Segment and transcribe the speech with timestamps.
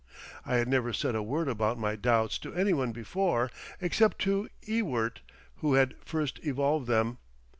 [0.47, 4.49] I had never said a word about my doubts to any one before, except to
[4.63, 5.21] Ewart
[5.57, 7.19] who had first evolved them.